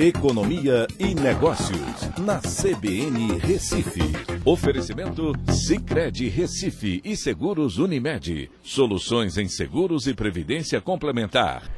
[0.00, 4.00] Economia e Negócios, na CBN Recife.
[4.44, 8.48] Oferecimento Cicred Recife e Seguros Unimed.
[8.62, 11.68] Soluções em seguros e previdência complementar.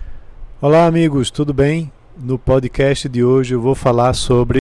[0.61, 1.91] Olá, amigos, tudo bem?
[2.15, 4.59] No podcast de hoje eu vou falar sobre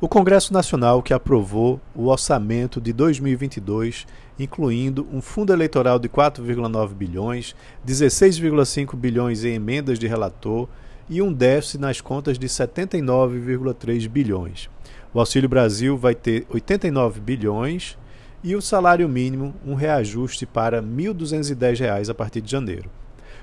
[0.00, 4.06] o Congresso Nacional que aprovou o orçamento de 2022,
[4.38, 7.54] incluindo um fundo eleitoral de 4,9 bilhões,
[7.86, 10.66] 16,5 bilhões em emendas de relator
[11.10, 14.70] e um déficit nas contas de 79,3 bilhões.
[15.12, 17.98] O Auxílio Brasil vai ter 89 bilhões
[18.44, 22.88] e o salário mínimo um reajuste para R$ 1.210 a partir de janeiro.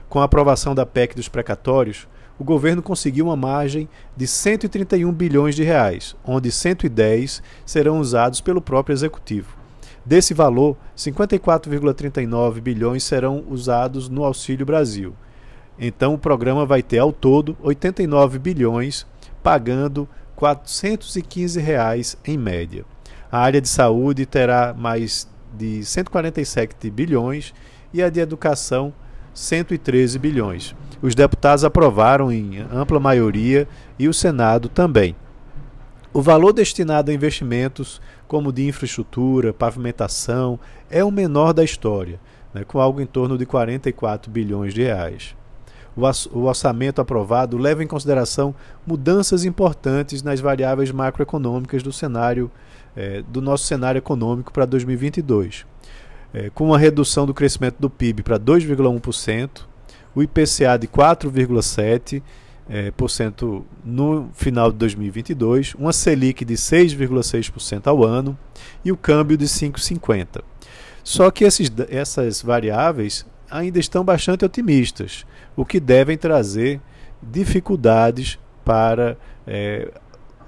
[0.07, 2.07] Com a aprovação da PEC dos precatórios,
[2.39, 8.61] o governo conseguiu uma margem de 131 bilhões de reais, onde 110 serão usados pelo
[8.61, 9.57] próprio executivo.
[10.05, 15.13] Desse valor, 54,39 bilhões serão usados no Auxílio Brasil
[15.79, 19.05] então o programa vai ter ao todo 89 bilhões,
[19.43, 22.83] pagando 415 reais em média.
[23.31, 27.53] A área de saúde terá mais de 147 bilhões
[27.93, 28.93] e a de educação
[29.33, 30.75] 113 bilhões.
[31.01, 33.67] Os deputados aprovaram em ampla maioria
[33.99, 35.15] e o Senado também.
[36.11, 42.19] O valor destinado a investimentos como de infraestrutura, pavimentação, é o menor da história,
[42.53, 45.35] né, com algo em torno de 44 bilhões de reais
[46.31, 48.53] o orçamento aprovado leva em consideração
[48.85, 52.51] mudanças importantes nas variáveis macroeconômicas do cenário
[52.97, 55.65] é, do nosso cenário econômico para 2022,
[56.33, 59.61] é, com uma redução do crescimento do PIB para 2,1%,
[60.15, 62.21] o IPCA de 4,7%
[62.69, 62.91] é,
[63.85, 68.37] no final de 2022, uma Selic de 6,6% ao ano
[68.83, 70.41] e o câmbio de 5,50.
[71.03, 75.25] Só que esses, essas variáveis ainda estão bastante otimistas,
[75.55, 76.81] o que devem trazer
[77.21, 79.91] dificuldades para é,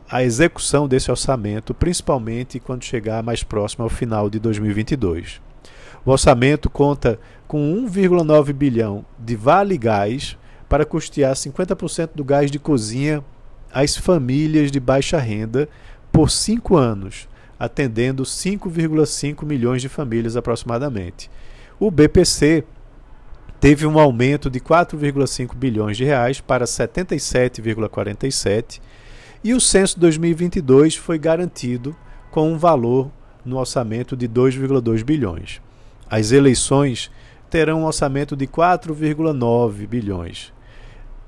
[0.10, 5.42] a execução desse orçamento, principalmente quando chegar mais próximo ao final de 2022.
[6.06, 12.60] O orçamento conta com 1,9 bilhão de vale gás para custear 50% do gás de
[12.60, 13.24] cozinha
[13.72, 15.70] às famílias de baixa renda
[16.12, 17.28] por cinco anos,
[17.60, 21.30] atendendo 5,5 milhões de famílias aproximadamente.
[21.80, 22.64] O BPC
[23.60, 28.80] teve um aumento de 4,5 bilhões de reais para 77,47
[29.44, 31.96] e o censo 2022 foi garantido
[32.32, 33.12] com um valor
[33.44, 35.62] no orçamento de 2,2 bilhões.
[36.10, 37.12] As eleições
[37.50, 40.54] terão um orçamento de 4,9 bilhões.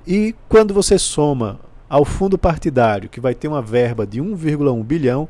[0.05, 1.59] E quando você soma
[1.89, 5.27] ao fundo partidário, que vai ter uma verba de 1,1 bilhão,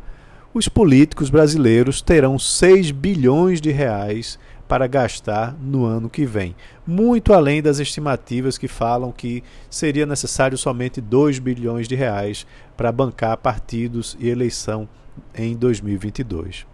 [0.53, 4.37] os políticos brasileiros terão 6 bilhões de reais
[4.71, 6.55] para gastar no ano que vem,
[6.87, 12.89] muito além das estimativas que falam que seria necessário somente 2 bilhões de reais para
[12.89, 14.87] bancar partidos e eleição
[15.35, 16.65] em 2022.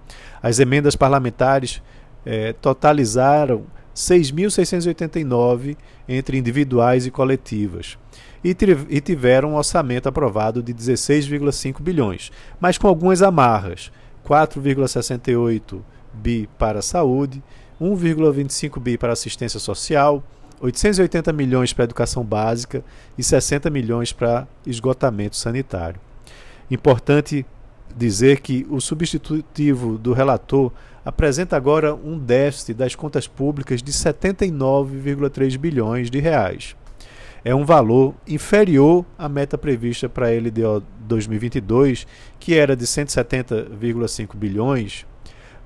[0.43, 1.81] As emendas parlamentares
[2.23, 3.63] eh, totalizaram
[3.95, 5.75] 6.689
[6.07, 7.97] entre individuais e coletivas
[8.43, 8.55] e,
[8.89, 13.91] e tiveram um orçamento aprovado de 16,5 bilhões, mas com algumas amarras:
[14.27, 15.79] 4,68
[16.13, 17.41] bi para a saúde,
[17.81, 20.21] 1,25 bi para assistência social,
[20.59, 22.83] 880 milhões para educação básica
[23.17, 26.01] e 60 milhões para esgotamento sanitário.
[26.69, 27.45] Importante
[27.95, 30.71] dizer que o substitutivo do relator
[31.05, 36.75] apresenta agora um déficit das contas públicas de 79,3 bilhões de reais.
[37.43, 42.05] É um valor inferior à meta prevista para a LDO 2022,
[42.39, 45.05] que era de 170,5 bilhões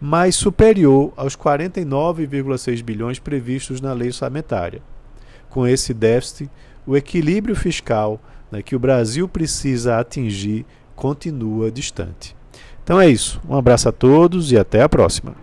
[0.03, 4.81] mas superior aos 49,6 bilhões previstos na lei orçamentária.
[5.47, 6.49] Com esse déficit,
[6.87, 8.19] o equilíbrio fiscal
[8.51, 10.65] né, que o Brasil precisa atingir
[10.95, 12.35] continua distante.
[12.83, 13.39] Então é isso.
[13.47, 15.35] Um abraço a todos e até a próxima.